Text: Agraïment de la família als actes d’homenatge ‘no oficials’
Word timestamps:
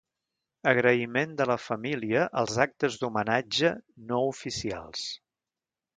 Agraïment 0.69 1.35
de 1.41 1.45
la 1.49 1.57
família 1.65 2.25
als 2.43 2.57
actes 2.67 2.97
d’homenatge 3.03 3.73
‘no 4.09 4.23
oficials’ 4.31 5.05